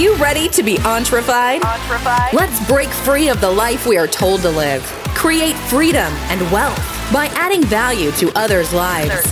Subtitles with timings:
[0.00, 1.62] you ready to be entrefied?
[1.62, 2.32] entrefied?
[2.32, 4.82] Let's break free of the life we are told to live.
[5.14, 6.78] Create freedom and wealth
[7.12, 9.30] by adding value to others' lives.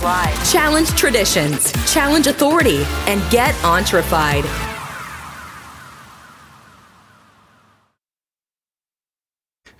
[0.51, 4.45] Challenge traditions, challenge authority, and get entrefied.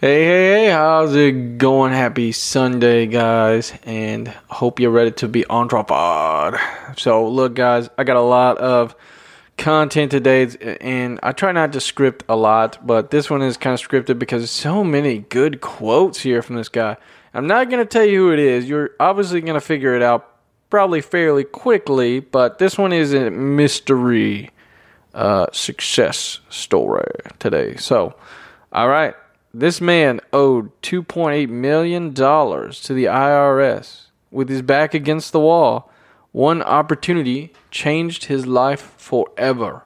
[0.02, 1.92] Hey, hey, hey, how's it going?
[1.92, 6.58] Happy Sunday, guys, and hope you're ready to be on tripod.
[6.98, 8.96] So, look, guys, I got a lot of
[9.60, 10.48] content today,
[10.82, 14.18] and I try not to script a lot, but this one is kind of scripted
[14.18, 16.98] because so many good quotes here from this guy.
[17.34, 18.68] I'm not going to tell you who it is.
[18.68, 20.34] You're obviously going to figure it out
[20.70, 24.50] probably fairly quickly, but this one is a mystery
[25.14, 27.76] uh, success story today.
[27.76, 28.16] So,
[28.72, 29.14] all right.
[29.54, 35.92] This man owed $2.8 million to the IRS with his back against the wall.
[36.32, 39.84] One opportunity changed his life forever.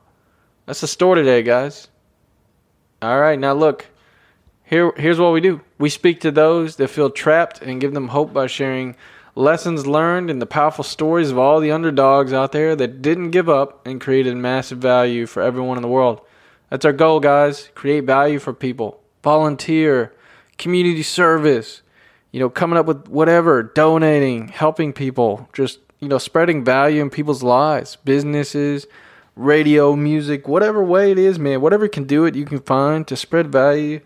[0.66, 1.88] That's the story today, guys.
[3.02, 3.88] All right, now look.
[4.66, 5.62] Here, here's what we do.
[5.78, 8.95] We speak to those that feel trapped and give them hope by sharing
[9.36, 13.50] lessons learned and the powerful stories of all the underdogs out there that didn't give
[13.50, 16.22] up and created massive value for everyone in the world.
[16.70, 17.70] That's our goal, guys.
[17.75, 20.14] Create value for people volunteer,
[20.58, 21.81] community service,
[22.31, 27.09] you know, coming up with whatever, donating, helping people, just, you know, spreading value in
[27.09, 28.86] people's lives, businesses,
[29.36, 33.16] radio, music, whatever way it is, man, whatever can do it, you can find to
[33.16, 34.00] spread value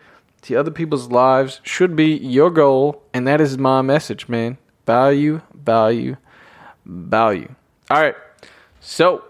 [0.44, 3.04] to other people's lives should be your goal.
[3.14, 4.58] And that is my message, man.
[4.86, 6.16] Value, value,
[6.86, 7.54] value.
[7.90, 8.16] All right.
[8.80, 9.26] So,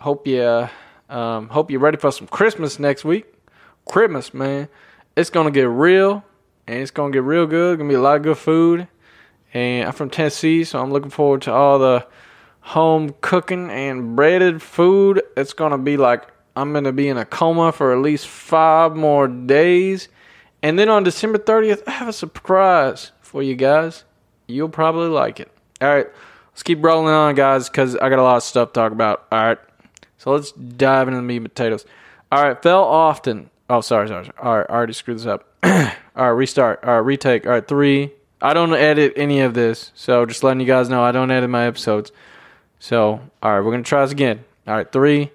[0.00, 0.68] hope you,
[1.10, 3.26] um, hope you're ready for some Christmas next week.
[3.84, 4.68] Christmas, man
[5.16, 6.22] it's gonna get real
[6.66, 7.78] and it's gonna get real good.
[7.78, 8.86] Gonna be a lot of good food.
[9.56, 12.06] And I'm from Tennessee, so I'm looking forward to all the
[12.60, 15.22] home cooking and breaded food.
[15.34, 19.26] It's gonna be like I'm gonna be in a coma for at least five more
[19.26, 20.08] days.
[20.62, 24.04] And then on December 30th, I have a surprise for you guys.
[24.46, 25.50] You'll probably like it.
[25.80, 26.06] All right,
[26.50, 29.26] let's keep rolling on, guys, because I got a lot of stuff to talk about.
[29.32, 29.58] All right,
[30.18, 31.86] so let's dive into the meat and potatoes.
[32.30, 34.26] All right, fell often Oh, sorry, sorry.
[34.26, 34.36] sorry.
[34.38, 35.48] All right, I already screwed this up.
[35.64, 35.70] All
[36.14, 36.84] right, restart.
[36.84, 37.46] All right, retake.
[37.46, 38.12] All right, three.
[38.40, 41.48] I don't edit any of this, so just letting you guys know I don't edit
[41.48, 42.12] my episodes.
[42.78, 44.44] So, all right, we're gonna try this again.
[44.66, 45.30] All right, three,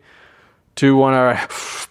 [0.75, 1.13] two, one.
[1.13, 1.49] All right,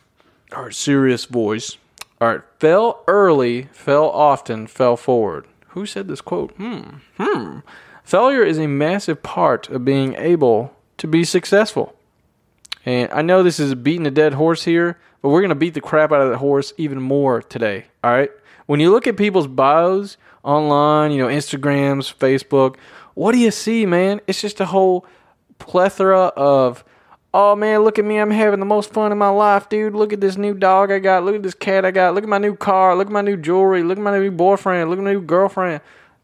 [0.57, 0.75] all right.
[0.75, 1.77] Serious voice.
[2.21, 5.47] All right, fell early, fell often, fell forward.
[5.69, 6.53] Who said this quote?
[6.57, 6.99] Hmm.
[7.19, 7.59] Hmm.
[8.05, 11.95] Failure is a massive part of being able to be successful.
[12.85, 15.81] And I know this is beating a dead horse here, but we're to beat the
[15.81, 17.87] crap out of that horse even more today.
[18.03, 18.31] All right.
[18.67, 22.77] When you look at people's bios online, you know, Instagrams, Facebook,
[23.15, 24.21] what do you see, man?
[24.27, 25.05] It's just a whole
[25.59, 26.85] plethora of,
[27.35, 28.19] oh man, look at me.
[28.19, 29.95] I'm having the most fun in my life, dude.
[29.95, 31.25] Look at this new dog I got.
[31.25, 32.15] Look at this cat I got.
[32.15, 32.97] Look at my new car.
[32.97, 33.83] Look at my new jewelry.
[33.83, 34.91] Look at my new boyfriend.
[34.91, 35.81] Look at my new girlfriend.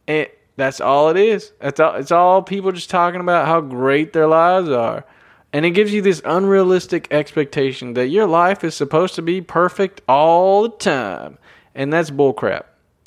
[0.09, 1.53] And that's all it is.
[1.61, 5.05] That's all, it's all people just talking about how great their lives are.
[5.53, 10.03] And it gives you this unrealistic expectation that your life is supposed to be perfect
[10.09, 11.39] all the time.
[11.77, 12.65] And that's bullcrap.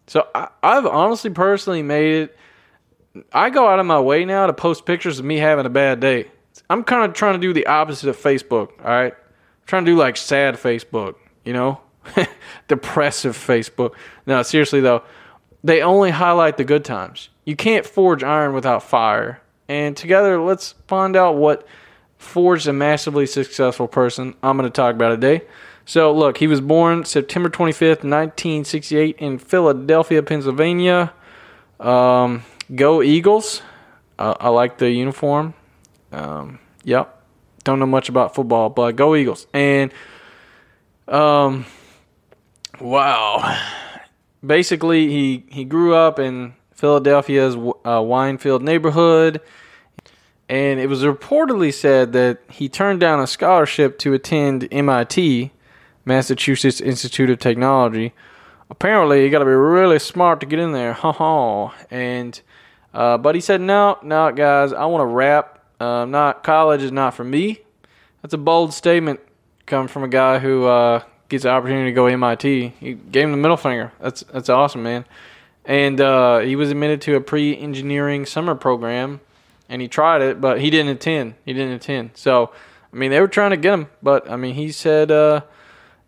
[0.07, 2.37] So I, I've honestly personally made it.
[3.33, 5.99] I go out of my way now to post pictures of me having a bad
[5.99, 6.31] day.
[6.69, 9.13] I'm kind of trying to do the opposite of Facebook, all right?
[9.13, 11.81] I'm trying to do like sad Facebook, you know?
[12.67, 13.95] Depressive Facebook.
[14.25, 15.03] No, seriously though,
[15.63, 17.29] they only highlight the good times.
[17.45, 19.41] You can't forge iron without fire.
[19.67, 21.67] And together, let's find out what
[22.17, 25.45] forged a massively successful person I'm going to talk about today.
[25.89, 31.11] So, look, he was born September 25th, 1968, in Philadelphia, Pennsylvania.
[31.79, 32.43] Um,
[32.75, 33.63] go Eagles.
[34.19, 35.55] Uh, I like the uniform.
[36.11, 37.23] Um, yep.
[37.63, 39.47] Don't know much about football, but go Eagles.
[39.51, 39.91] And,
[41.07, 41.65] um,
[42.79, 43.59] wow.
[44.45, 49.41] Basically, he, he grew up in Philadelphia's uh, Wynnefield neighborhood
[50.47, 55.51] and it was reportedly said that he turned down a scholarship to attend MIT,
[56.09, 58.13] Massachusetts Institute of Technology.
[58.71, 61.73] Apparently, you got to be really smart to get in there, ha ha.
[61.91, 62.41] And
[62.93, 65.63] uh, but he said, no, no, guys, I want to rap.
[65.79, 67.59] Uh, not college is not for me.
[68.21, 69.19] That's a bold statement
[69.67, 72.73] coming from a guy who uh, gets the opportunity to go MIT.
[72.79, 73.93] He gave him the middle finger.
[74.01, 75.05] That's that's awesome, man.
[75.63, 79.21] And uh, he was admitted to a pre-engineering summer program
[79.69, 81.35] and he tried it, but he didn't attend.
[81.45, 82.11] He didn't attend.
[82.15, 82.51] So,
[82.91, 85.41] I mean, they were trying to get him, but I mean, he said, uh,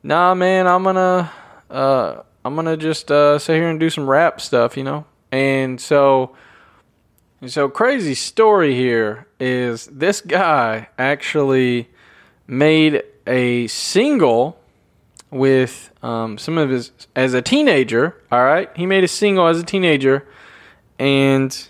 [0.03, 1.31] "Nah, man, I'm gonna,
[1.69, 5.05] uh, I'm gonna just uh, sit here and do some rap stuff," you know.
[5.31, 6.35] And so,
[7.45, 11.89] so crazy story here is this guy actually
[12.47, 14.57] made a single
[15.29, 18.21] with um, some of his as a teenager.
[18.31, 20.27] All right, he made a single as a teenager,
[20.99, 21.67] and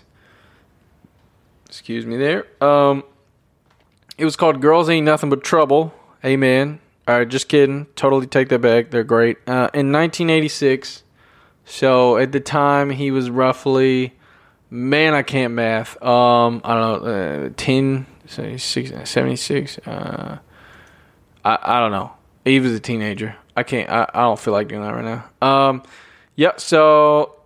[1.66, 2.46] excuse me there.
[2.62, 3.04] Um,
[4.18, 5.94] it was called "Girls Ain't Nothing But Trouble."
[6.24, 6.80] Amen.
[7.08, 7.86] All right, just kidding.
[7.96, 8.90] Totally take that back.
[8.90, 9.38] They're great.
[9.46, 11.02] Uh, in 1986,
[11.64, 14.14] so at the time he was roughly,
[14.70, 16.00] man, I can't math.
[16.02, 20.38] Um, I don't know, uh, 10, 76, 76 uh,
[21.44, 22.12] I, I don't know.
[22.44, 23.36] He was a teenager.
[23.56, 23.90] I can't.
[23.90, 25.46] I, I don't feel like doing that right now.
[25.46, 25.82] Um,
[26.36, 26.52] yeah.
[26.56, 27.36] So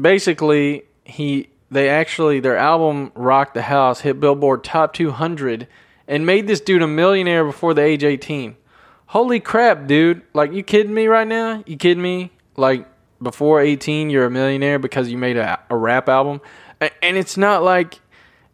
[0.00, 5.66] basically, he they actually their album "Rock the House" hit Billboard Top 200
[6.08, 8.56] and made this dude a millionaire before the age 18.
[9.06, 10.22] Holy crap, dude!
[10.34, 11.62] Like, you kidding me right now?
[11.66, 12.32] You kidding me?
[12.56, 12.86] Like,
[13.22, 16.40] before 18, you're a millionaire because you made a, a rap album,
[16.80, 18.00] and it's not like.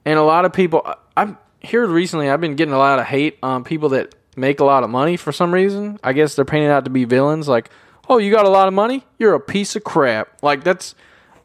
[0.04, 0.84] And a lot of people,
[1.16, 2.28] I'm here recently.
[2.28, 5.16] I've been getting a lot of hate on people that make a lot of money
[5.16, 5.98] for some reason.
[6.02, 7.48] I guess they're painted out to be villains.
[7.48, 7.70] Like,
[8.08, 9.04] oh, you got a lot of money?
[9.18, 10.42] You're a piece of crap.
[10.42, 10.94] Like that's,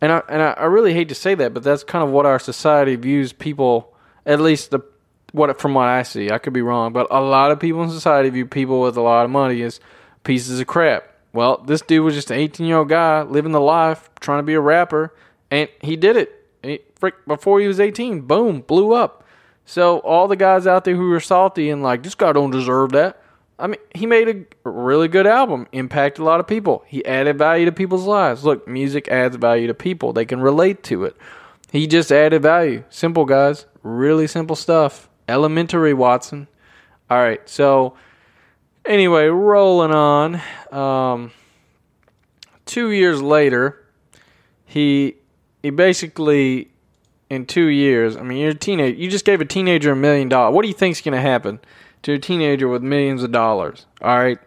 [0.01, 2.39] and I and I really hate to say that, but that's kind of what our
[2.39, 3.94] society views people.
[4.25, 4.80] At least the
[5.38, 7.89] what from what I see, I could be wrong, but a lot of people in
[7.89, 9.80] society view people with a lot of money as
[10.24, 11.04] pieces of crap.
[11.34, 14.44] Well, this dude was just an 18 year old guy living the life, trying to
[14.44, 15.13] be a rapper,
[15.51, 16.45] and he did it.
[16.63, 19.24] He, frick, before he was 18, boom, blew up.
[19.66, 22.92] So all the guys out there who are salty and like this guy don't deserve
[22.94, 23.22] that.
[23.60, 26.84] I mean, he made a really good album, impacted a lot of people.
[26.88, 28.44] He added value to people's lives.
[28.44, 30.13] Look, music adds value to people.
[30.13, 31.16] They can relate to it.
[31.72, 32.84] He just added value.
[32.89, 35.10] Simple guys, really simple stuff.
[35.27, 36.47] Elementary Watson.
[37.09, 37.95] All right, so
[38.85, 40.41] anyway, rolling on.
[40.71, 41.31] Um,
[42.65, 43.85] two years later,
[44.65, 45.15] he
[45.63, 46.69] he basically
[47.29, 48.15] in two years.
[48.15, 48.97] I mean, you're a teenager.
[48.97, 50.53] You just gave a teenager a million dollars.
[50.56, 51.59] What do you think's going to happen
[52.03, 53.85] to a teenager with millions of dollars?
[54.01, 54.39] All right,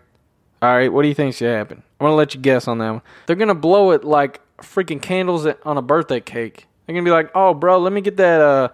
[0.62, 0.93] all right.
[0.93, 1.82] What do you think's to happen?
[1.99, 3.03] I'm to let you guess on that one.
[3.27, 6.67] They're to blow it like freaking candles on a birthday cake.
[6.87, 8.41] They're to be like, "Oh, bro, let me get that.
[8.41, 8.69] Uh,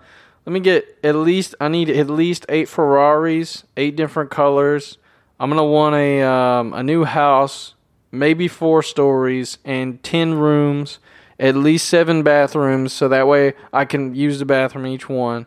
[0.46, 1.54] let me get at least.
[1.60, 4.98] I need at least eight Ferraris, eight different colors.
[5.38, 7.74] I'm to want a um, a new house,
[8.10, 10.98] maybe four stories and ten rooms."
[11.38, 15.46] at least seven bathrooms so that way I can use the bathroom each one.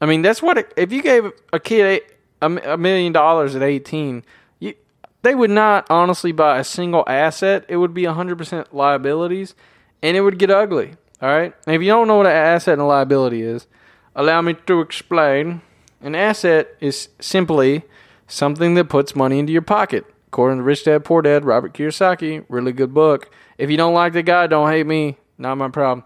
[0.00, 2.02] I mean, that's what it, if you gave a kid
[2.40, 4.24] a, a million dollars at 18,
[4.60, 4.74] you,
[5.22, 7.64] they would not honestly buy a single asset.
[7.68, 9.54] It would be 100% liabilities
[10.02, 10.94] and it would get ugly.
[11.22, 11.54] All right?
[11.66, 13.66] And if you don't know what an asset and a liability is,
[14.14, 15.62] allow me to explain.
[16.00, 17.82] An asset is simply
[18.26, 20.04] something that puts money into your pocket.
[20.28, 23.30] According to Rich Dad Poor Dad, Robert Kiyosaki, really good book.
[23.56, 25.16] If you don't like the guy, don't hate me.
[25.38, 26.04] Not my problem.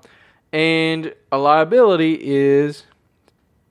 [0.53, 2.85] And a liability is,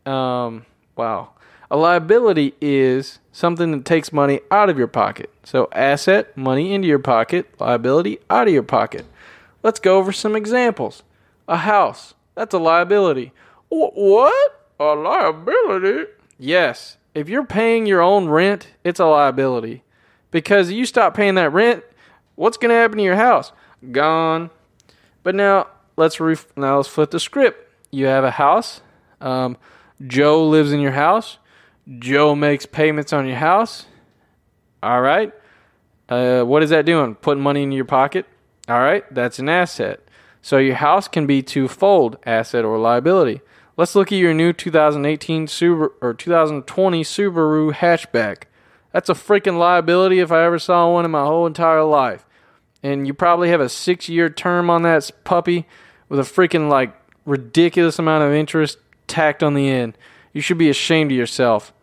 [0.06, 1.31] um, wow.
[1.69, 5.31] A liability is something that takes money out of your pocket.
[5.44, 9.06] So, asset, money into your pocket, liability out of your pocket.
[9.63, 11.04] Let's go over some examples.
[11.48, 13.34] A house, that's a liability.
[13.69, 14.69] What?
[14.79, 16.11] A liability?
[16.37, 16.97] Yes.
[17.13, 19.83] If you're paying your own rent, it's a liability.
[20.31, 21.83] Because you stop paying that rent,
[22.35, 23.51] what's going to happen to your house?
[23.91, 24.49] Gone.
[25.23, 27.69] But now let's ref- now let's flip the script.
[27.91, 28.81] You have a house.
[29.19, 29.57] Um,
[30.05, 31.38] Joe lives in your house.
[32.00, 33.86] Joe makes payments on your house.
[34.83, 35.33] All right.
[36.07, 37.15] Uh, what is that doing?
[37.15, 38.25] Putting money in your pocket.
[38.69, 39.03] All right.
[39.13, 40.01] That's an asset.
[40.41, 43.41] So your house can be twofold asset or liability.
[43.77, 48.43] Let's look at your new 2018 Subaru or 2020 Subaru hatchback.
[48.91, 52.25] That's a freaking liability if I ever saw one in my whole entire life
[52.84, 55.65] and you probably have a six year term on that puppy
[56.10, 59.98] with a freaking like ridiculous amount of interest tacked on the end.
[60.34, 61.74] You should be ashamed of yourself.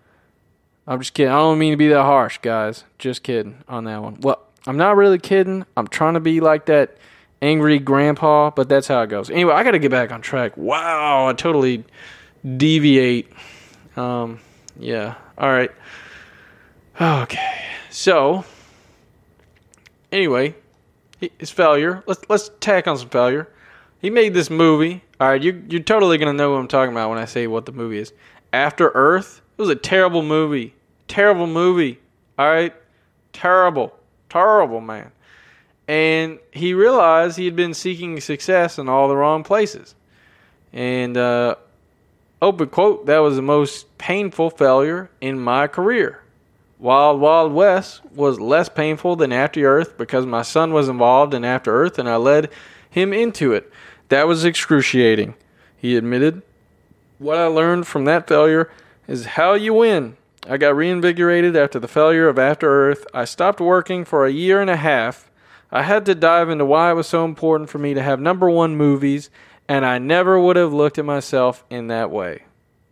[0.86, 1.32] I'm just kidding.
[1.32, 2.84] I don't mean to be that harsh, guys.
[2.98, 4.18] Just kidding on that one.
[4.20, 5.64] Well, I'm not really kidding.
[5.76, 6.96] I'm trying to be like that
[7.42, 9.30] angry grandpa, but that's how it goes.
[9.30, 10.56] Anyway, I got to get back on track.
[10.56, 11.84] Wow, I totally
[12.56, 13.32] deviate.
[13.96, 14.40] Um,
[14.78, 15.14] yeah.
[15.38, 15.70] All right.
[17.00, 17.62] Okay.
[17.90, 18.44] So,
[20.10, 20.54] anyway,
[21.38, 22.02] his failure.
[22.06, 23.48] Let's let's tack on some failure.
[24.00, 25.02] He made this movie.
[25.20, 27.66] All right, you you're totally gonna know what I'm talking about when I say what
[27.66, 28.12] the movie is.
[28.52, 29.40] After Earth.
[29.56, 30.74] It was a terrible movie.
[31.06, 32.00] Terrible movie.
[32.36, 32.74] All right,
[33.32, 33.96] terrible,
[34.28, 35.12] terrible man.
[35.86, 39.94] And he realized he had been seeking success in all the wrong places.
[40.72, 41.56] And uh,
[42.40, 46.20] open quote, that was the most painful failure in my career.
[46.78, 51.44] Wild Wild West was less painful than After Earth because my son was involved in
[51.44, 52.50] After Earth and I led
[52.90, 53.70] him into it.
[54.08, 55.34] That was excruciating,
[55.76, 56.42] he admitted.
[57.18, 58.70] What I learned from that failure
[59.06, 60.16] is how you win.
[60.48, 63.06] I got reinvigorated after the failure of After Earth.
[63.14, 65.30] I stopped working for a year and a half.
[65.70, 68.48] I had to dive into why it was so important for me to have number
[68.48, 69.30] one movies,
[69.68, 72.44] and I never would have looked at myself in that way.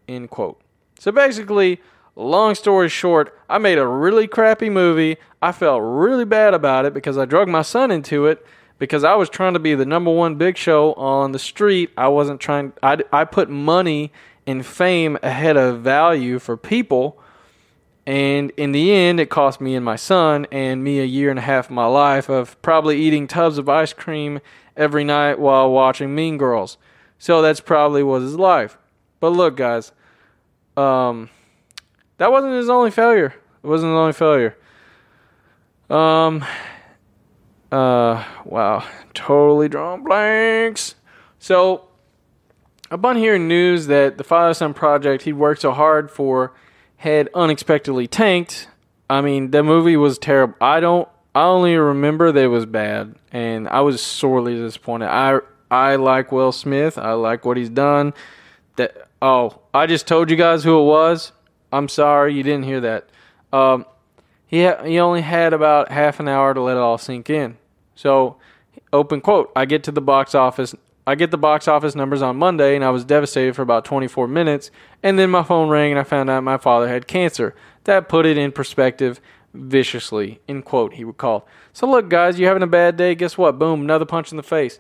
[0.09, 0.61] End quote.
[0.99, 1.81] So basically,
[2.17, 5.17] long story short, I made a really crappy movie.
[5.41, 8.45] I felt really bad about it because I drug my son into it
[8.79, 11.91] because I was trying to be the number one big show on the street.
[11.97, 14.13] I wasn't trying, I, I put money
[14.47, 17.22] and fame ahead of value for people
[18.07, 21.39] and in the end, it cost me and my son and me a year and
[21.39, 24.41] a half of my life of probably eating tubs of ice cream
[24.77, 26.79] every night while watching Mean Girls.
[27.19, 28.77] So that's probably was his life.
[29.21, 29.93] But look, guys,
[30.77, 31.31] um,
[32.19, 33.35] that wasn't his only failure.
[33.63, 34.57] It wasn't his only failure.
[35.89, 36.45] Um,
[37.71, 40.97] uh, wow, totally drawn blanks.
[41.39, 41.89] So,
[42.91, 46.53] upon hearing news that the Father Son Project he'd worked so hard for
[47.03, 48.69] had unexpectedly tanked.
[49.11, 50.55] I mean, the movie was terrible.
[50.61, 51.09] I don't.
[51.35, 55.09] I only remember that it was bad, and I was sorely disappointed.
[55.09, 56.97] I I like Will Smith.
[56.99, 58.15] I like what he's done.
[58.77, 61.33] That oh, I just told you guys who it was.
[61.73, 63.09] I'm sorry you didn't hear that.
[63.53, 63.85] Um,
[64.47, 67.57] he ha- he only had about half an hour to let it all sink in.
[67.97, 68.37] So,
[68.93, 69.51] open quote.
[69.57, 70.73] I get to the box office
[71.07, 74.29] I get the box office numbers on Monday, and I was devastated for about 24
[74.29, 74.71] minutes.
[75.03, 77.55] And then my phone rang, and I found out my father had cancer.
[77.85, 79.21] That put it in perspective
[79.53, 80.41] viciously.
[80.47, 81.43] In quote, he recalled.
[81.73, 83.15] So look, guys, you're having a bad day?
[83.15, 83.59] Guess what?
[83.59, 84.79] Boom, another punch in the face.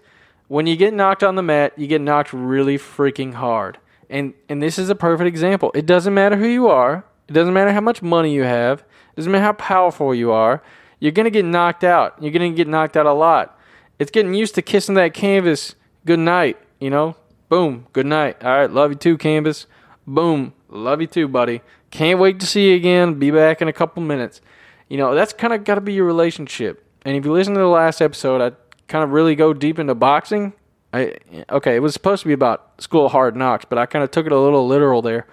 [0.49, 3.79] When you get knocked on the mat, you get knocked really freaking hard.
[4.11, 5.73] And and this is a perfect example.
[5.75, 7.05] It doesn't matter who you are.
[7.29, 8.81] It doesn't matter how much money you have.
[8.81, 10.63] It doesn't matter how powerful you are.
[11.01, 12.23] You're gonna get knocked out.
[12.23, 13.59] You're gonna get knocked out a lot.
[13.99, 17.17] It's getting used to kissing that canvas good night, you know?
[17.49, 18.43] Boom, good night.
[18.43, 19.67] All right, love you too, Canvas.
[20.07, 21.61] Boom, love you too, buddy.
[21.91, 23.15] Can't wait to see you again.
[23.15, 24.41] Be back in a couple minutes.
[24.89, 26.87] You know, that's kind of got to be your relationship.
[27.05, 28.57] And if you listen to the last episode, I
[28.89, 30.55] kind of really go deep into boxing.
[30.93, 31.17] I
[31.51, 34.27] okay, it was supposed to be about school hard knocks, but I kind of took
[34.27, 35.27] it a little literal there.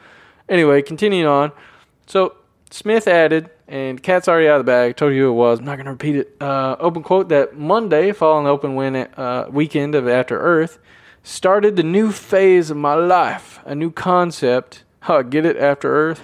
[0.48, 1.52] Anyway, continuing on.
[2.08, 2.36] So
[2.72, 4.98] Smith added, and Cat's already out of the bag.
[4.98, 5.60] Told you who it was.
[5.60, 6.36] I'm not going to repeat it.
[6.42, 10.80] Uh, open quote that Monday, following the open win uh, weekend of After Earth,
[11.24, 13.60] started the new phase of my life.
[13.66, 14.84] A new concept.
[15.02, 15.56] Huh, get it?
[15.56, 16.22] After Earth?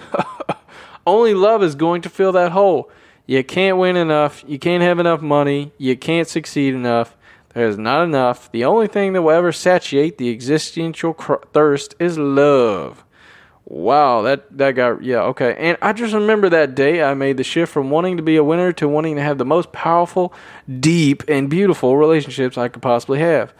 [1.06, 2.90] Only love is going to fill that hole.
[3.26, 4.44] You can't win enough.
[4.46, 5.72] You can't have enough money.
[5.78, 7.16] You can't succeed enough.
[7.54, 8.52] There's not enough.
[8.52, 13.02] The only thing that will ever satiate the existential cr- thirst is love.
[13.68, 15.56] Wow, that that got yeah okay.
[15.58, 18.44] And I just remember that day I made the shift from wanting to be a
[18.44, 20.32] winner to wanting to have the most powerful,
[20.78, 23.52] deep, and beautiful relationships I could possibly have.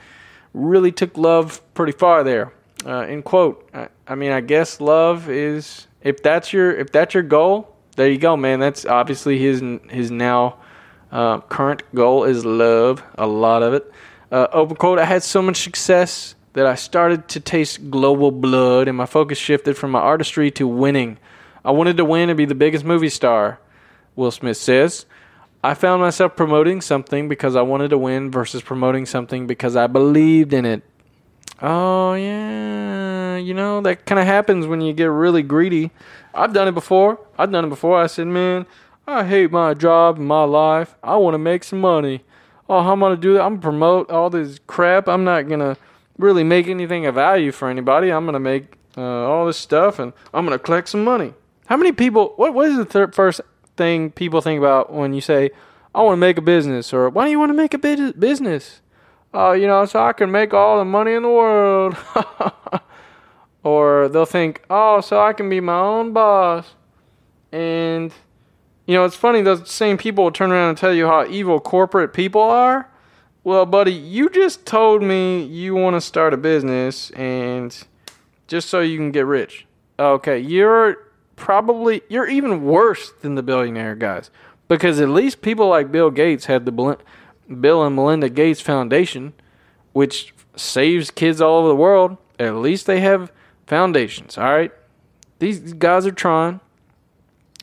[0.55, 2.53] Really took love pretty far there.
[2.87, 7.13] Uh, in quote, I, I mean, I guess love is if that's your if that's
[7.13, 8.61] your goal, there you go, man.
[8.61, 9.61] That's obviously his
[9.91, 10.59] his now
[11.11, 13.03] uh, current goal is love.
[13.19, 13.91] A lot of it.
[14.31, 18.89] Uh, open quote: I had so much success that I started to taste global blood
[18.89, 21.19] and my focus shifted from my artistry to winning.
[21.63, 23.59] I wanted to win and be the biggest movie star,
[24.15, 25.05] Will Smith says.
[25.63, 29.87] I found myself promoting something because I wanted to win versus promoting something because I
[29.87, 30.83] believed in it.
[31.61, 33.37] Oh, yeah.
[33.37, 35.91] You know, that kind of happens when you get really greedy.
[36.33, 37.21] I've done it before.
[37.39, 38.01] I've done it before.
[38.01, 38.65] I said, man,
[39.07, 40.95] I hate my job and my life.
[41.03, 42.23] I want to make some money.
[42.67, 43.43] Oh, how am I going to do that?
[43.43, 45.07] I'm going to promote all this crap.
[45.07, 45.77] I'm not going to
[46.19, 48.11] really make anything of value for anybody.
[48.11, 51.35] I'm going to make uh, all this stuff and I'm going to collect some money.
[51.67, 53.41] How many people, what, what is the thir- first
[53.77, 55.51] thing people think about when you say,
[55.95, 58.81] I want to make a business or why do you want to make a business?
[59.35, 61.97] Oh, uh, you know, so I can make all the money in the world.
[63.63, 66.75] or they'll think, oh, so I can be my own boss.
[67.53, 68.13] And,
[68.87, 71.61] you know, it's funny, those same people will turn around and tell you how evil
[71.61, 72.89] corporate people are.
[73.47, 77.73] Well, buddy, you just told me you want to start a business and
[78.49, 79.67] just so you can get rich.
[80.01, 80.97] Okay, you're
[81.37, 84.33] probably you're even worse than the billionaire guys
[84.67, 89.33] because at least people like Bill Gates had the Bill and Melinda Gates Foundation,
[89.93, 92.17] which saves kids all over the world.
[92.41, 93.31] At least they have
[93.69, 94.37] foundations.
[94.37, 94.73] All right,
[95.39, 96.59] these guys are trying.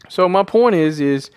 [0.08, 1.30] So my point is, is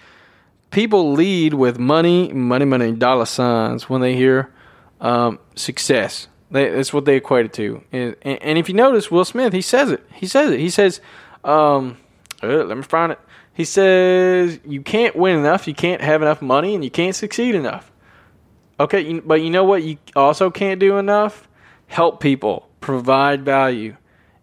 [0.77, 4.53] people lead with money, money, money, dollar signs when they hear
[5.01, 6.29] um, success.
[6.51, 7.83] They, that's what they equate it to.
[7.93, 10.05] And, and, if you notice, Will Smith, he says it.
[10.13, 10.61] He says it.
[10.61, 11.01] He says,
[11.45, 11.97] um,
[12.43, 13.19] uh, let me find it.
[13.55, 17.55] He says, you can't win enough, you can't have enough money, and you can't succeed
[17.55, 17.91] enough.
[18.79, 21.49] Okay, but you know what you also can't do enough?
[21.87, 23.97] Help people, provide value.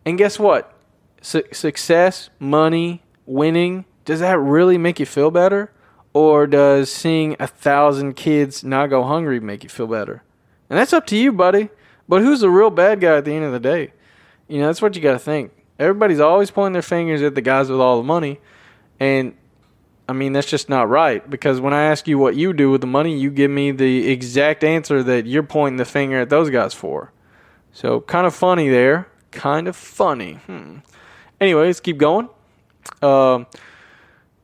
[0.03, 0.73] And guess what?
[1.21, 5.71] Su- success, money, winning, does that really make you feel better?
[6.13, 10.23] Or does seeing a thousand kids not go hungry make you feel better?
[10.69, 11.69] And that's up to you, buddy.
[12.07, 13.93] But who's the real bad guy at the end of the day?
[14.47, 15.51] You know, that's what you got to think.
[15.79, 18.39] Everybody's always pointing their fingers at the guys with all the money.
[18.99, 19.35] And
[20.07, 22.81] I mean, that's just not right because when I ask you what you do with
[22.81, 26.49] the money, you give me the exact answer that you're pointing the finger at those
[26.49, 27.11] guys for.
[27.71, 29.07] So, kind of funny there.
[29.31, 30.33] Kind of funny.
[30.45, 30.77] Hmm.
[31.41, 32.29] Anyway, let's keep going.
[33.01, 33.47] Um,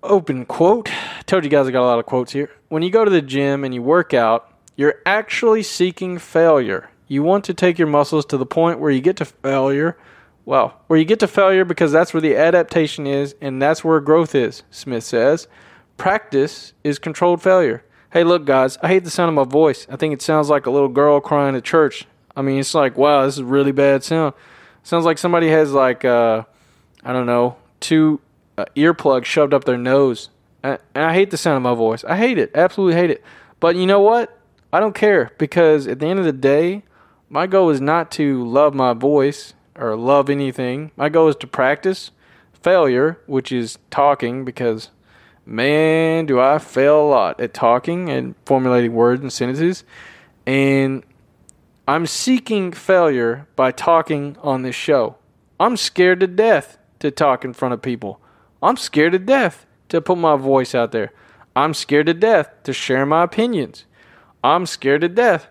[0.04, 0.90] open quote.
[1.26, 2.50] Told you guys I got a lot of quotes here.
[2.70, 6.90] When you go to the gym and you work out, you're actually seeking failure.
[7.08, 9.98] You want to take your muscles to the point where you get to failure.
[10.46, 14.00] Well, where you get to failure because that's where the adaptation is and that's where
[14.00, 15.48] growth is, Smith says.
[15.98, 17.84] Practice is controlled failure.
[18.12, 19.86] Hey, look, guys, I hate the sound of my voice.
[19.90, 22.08] I think it sounds like a little girl crying at church.
[22.36, 24.34] I mean, it's like, wow, this is really bad sound.
[24.82, 26.44] sounds like somebody has, like, uh,
[27.04, 28.20] I don't know, two
[28.60, 30.30] uh, earplugs shoved up their nose.
[30.62, 32.04] And I hate the sound of my voice.
[32.04, 32.52] I hate it.
[32.54, 33.24] Absolutely hate it.
[33.60, 34.38] But you know what?
[34.72, 36.84] I don't care because at the end of the day,
[37.30, 40.92] my goal is not to love my voice or love anything.
[40.96, 42.12] My goal is to practice
[42.54, 44.90] failure, which is talking, because
[45.46, 49.84] man, do I fail a lot at talking and formulating words and sentences.
[50.46, 51.04] And
[51.88, 55.16] I'm seeking failure by talking on this show.
[55.60, 58.20] I'm scared to death to talk in front of people.
[58.62, 61.12] I'm scared to death to put my voice out there.
[61.56, 63.86] I'm scared to death to share my opinions.
[64.44, 65.48] I'm scared to death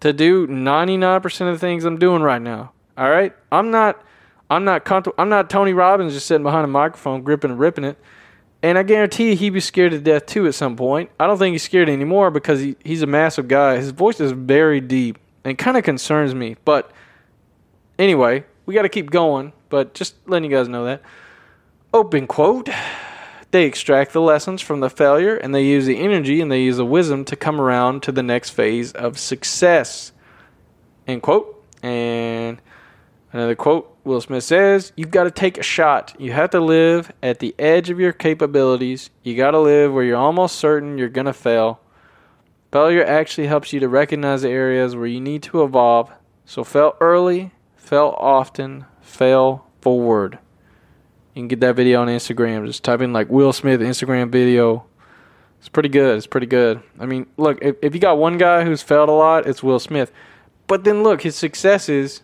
[0.00, 2.72] to do 99% of the things I'm doing right now.
[2.96, 3.34] All right?
[3.50, 4.02] I'm not
[4.48, 5.16] I'm not comfortable.
[5.18, 7.98] I'm not Tony Robbins just sitting behind a microphone gripping and ripping it.
[8.62, 11.10] And I guarantee you he'd be scared to death too at some point.
[11.18, 13.76] I don't think he's scared anymore because he, he's a massive guy.
[13.76, 16.56] His voice is very deep and kind of concerns me.
[16.64, 16.90] But
[17.98, 19.52] anyway, we got to keep going.
[19.68, 21.02] But just letting you guys know that.
[21.92, 22.68] Open quote.
[23.52, 26.76] They extract the lessons from the failure and they use the energy and they use
[26.76, 30.12] the wisdom to come around to the next phase of success.
[31.06, 31.64] End quote.
[31.82, 32.60] And
[33.32, 36.14] another quote Will Smith says, You've got to take a shot.
[36.18, 39.10] You have to live at the edge of your capabilities.
[39.22, 41.80] You got to live where you're almost certain you're going to fail.
[42.72, 46.12] Failure actually helps you to recognize the areas where you need to evolve.
[46.44, 50.38] So fail early, fail often, fail forward.
[51.36, 52.64] You can get that video on Instagram.
[52.64, 54.86] Just type in like Will Smith Instagram video.
[55.58, 56.16] It's pretty good.
[56.16, 56.82] It's pretty good.
[56.98, 59.78] I mean, look, if, if you got one guy who's failed a lot, it's Will
[59.78, 60.10] Smith.
[60.66, 62.22] But then look, his successes,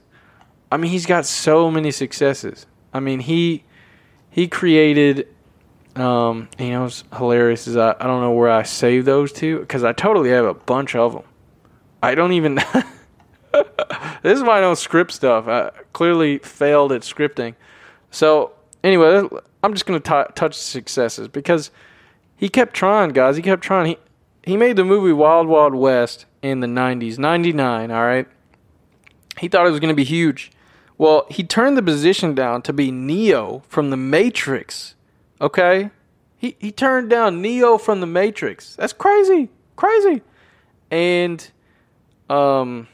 [0.70, 2.64] I mean, he's got so many successes.
[2.94, 3.64] I mean, he
[4.30, 5.28] he created
[5.94, 9.60] um, you know, it's hilarious is I, I don't know where I save those to
[9.60, 11.24] because I totally have a bunch of them.
[12.02, 12.54] I don't even.
[14.22, 15.48] this is why I don't script stuff.
[15.48, 17.56] I clearly failed at scripting.
[18.10, 18.52] So
[18.84, 19.22] anyway,
[19.62, 21.70] I'm just going to touch successes because
[22.36, 23.36] he kept trying, guys.
[23.36, 23.86] He kept trying.
[23.86, 23.98] He
[24.44, 28.26] he made the movie Wild Wild West in the 90s, 99, all right?
[29.38, 30.50] He thought it was going to be huge.
[30.98, 34.94] Well, he turned the position down to be Neo from the Matrix.
[35.40, 35.90] Okay?
[36.36, 38.74] He he turned down Neo from the Matrix.
[38.76, 39.48] That's crazy.
[39.76, 40.22] Crazy.
[40.90, 41.50] And
[42.28, 42.88] um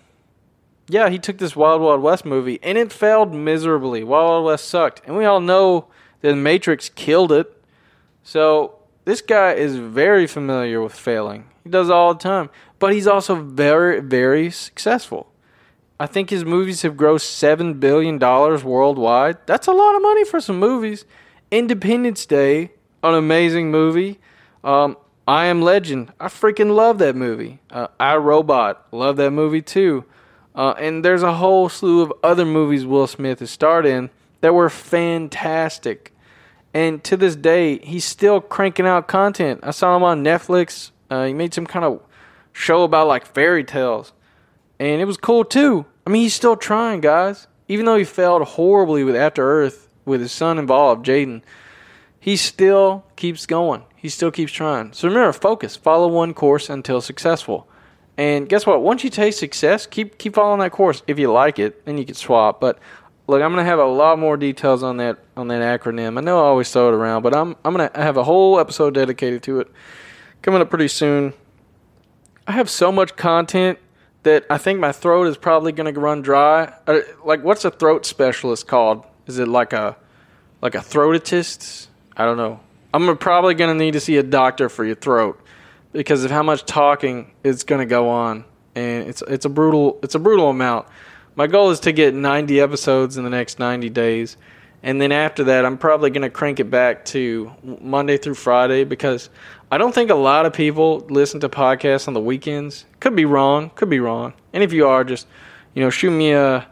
[0.88, 4.03] yeah, he took this Wild Wild West movie and it failed miserably.
[4.03, 5.03] Wild Wild West sucked.
[5.07, 5.87] And we all know
[6.22, 7.62] that Matrix killed it.
[8.22, 11.46] So this guy is very familiar with failing.
[11.64, 12.51] He does it all the time.
[12.79, 15.31] But he's also very, very successful.
[16.01, 19.38] I think his movies have grossed $7 billion worldwide.
[19.46, 21.05] That's a lot of money for some movies.
[21.51, 22.72] Independence Day,
[23.03, 24.20] an amazing movie.
[24.62, 24.96] Um,
[25.27, 27.59] I Am Legend, I freaking love that movie.
[27.70, 30.05] Uh, I Robot, love that movie too.
[30.58, 34.52] Uh, and there's a whole slew of other movies Will Smith has starred in that
[34.52, 36.12] were fantastic.
[36.74, 39.60] And to this day, he's still cranking out content.
[39.62, 40.90] I saw him on Netflix.
[41.08, 42.02] Uh, he made some kind of
[42.52, 44.12] show about like fairy tales.
[44.80, 45.86] And it was cool too.
[46.04, 47.46] I mean, he's still trying, guys.
[47.68, 51.42] Even though he failed horribly with After Earth with his son involved, Jaden,
[52.18, 53.84] he still keeps going.
[53.94, 54.92] He still keeps trying.
[54.92, 55.76] So remember, focus.
[55.76, 57.68] Follow one course until successful.
[58.18, 58.83] And guess what?
[58.83, 61.02] Once you taste success, keep keep following that course.
[61.07, 62.61] If you like it, then you can swap.
[62.61, 62.81] But
[63.28, 66.18] look, I'm gonna have a lot more details on that on that acronym.
[66.18, 68.94] I know I always throw it around, but I'm I'm gonna have a whole episode
[68.94, 69.70] dedicated to it
[70.42, 71.33] coming up pretty soon.
[72.48, 73.78] I have so much content
[74.24, 76.72] that I think my throat is probably gonna run dry.
[76.88, 79.04] Uh, like, what's a throat specialist called?
[79.28, 79.96] Is it like a
[80.61, 81.87] like a throatist?
[82.16, 82.59] I don't know.
[82.92, 85.40] I'm probably gonna need to see a doctor for your throat
[85.92, 89.98] because of how much talking is going to go on, and it's it's a brutal
[90.03, 90.87] it's a brutal amount.
[91.38, 94.37] My goal is to get 90 episodes in the next 90 days,
[94.83, 98.83] And then after that, I'm probably going to crank it back to Monday through Friday
[98.83, 99.31] because
[99.70, 102.87] I don't think a lot of people listen to podcasts on the weekends.
[102.98, 103.70] Could be wrong.
[103.77, 104.33] Could be wrong.
[104.53, 105.29] And if you are, just
[105.74, 106.66] you know, shoot me a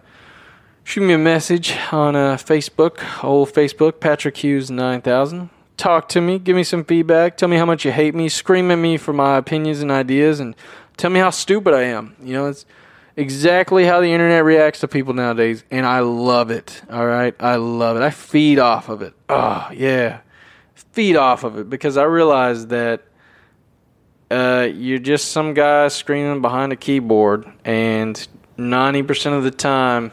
[0.82, 5.50] shoot me a message on uh, Facebook, old Facebook, Patrick Hughes nine thousand.
[5.76, 6.38] Talk to me.
[6.38, 7.36] Give me some feedback.
[7.36, 8.28] Tell me how much you hate me.
[8.30, 10.56] Scream at me for my opinions and ideas, and
[10.96, 12.16] tell me how stupid I am.
[12.22, 12.64] You know, it's
[13.14, 16.82] exactly how the internet reacts to people nowadays, and I love it.
[16.90, 18.02] All right, I love it.
[18.02, 19.12] I feed off of it.
[19.28, 20.20] Oh yeah,
[20.74, 23.02] feed off of it because I realize that
[24.30, 30.10] uh, you're just some guy screaming behind a keyboard, and ninety percent of the time,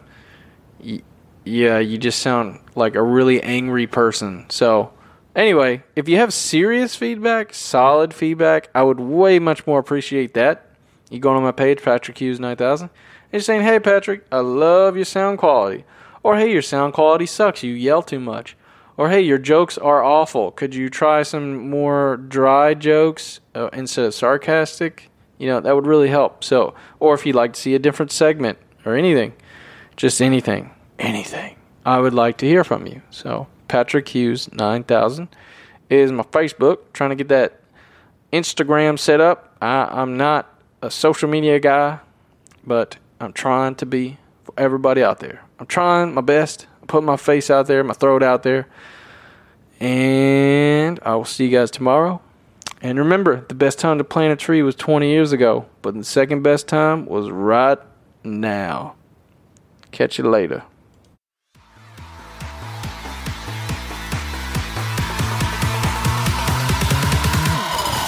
[0.83, 1.01] y-
[1.45, 4.45] yeah, you just sound like a really angry person.
[4.49, 4.91] So.
[5.35, 10.69] Anyway, if you have serious feedback, solid feedback, I would way much more appreciate that
[11.13, 12.91] you going on my page, Patrick Hughes 9000, and
[13.31, 15.85] you're saying, hey, Patrick, I love your sound quality.
[16.23, 17.63] Or, hey, your sound quality sucks.
[17.63, 18.57] You yell too much.
[18.97, 20.51] Or, hey, your jokes are awful.
[20.51, 25.09] Could you try some more dry jokes uh, instead of sarcastic?
[25.37, 26.43] You know, that would really help.
[26.43, 29.33] So, or if you'd like to see a different segment or anything,
[29.95, 33.01] just anything, anything, I would like to hear from you.
[33.09, 35.29] So, Patrick Hughes 9000
[35.89, 36.93] is my Facebook.
[36.93, 37.59] Trying to get that
[38.31, 39.57] Instagram set up.
[39.63, 40.47] I, I'm not
[40.83, 41.97] a social media guy,
[42.63, 45.41] but I'm trying to be for everybody out there.
[45.57, 46.67] I'm trying my best.
[46.81, 48.67] I'm putting my face out there, my throat out there.
[49.79, 52.21] And I will see you guys tomorrow.
[52.79, 56.03] And remember, the best time to plant a tree was 20 years ago, but the
[56.03, 57.79] second best time was right
[58.23, 58.93] now.
[59.89, 60.61] Catch you later.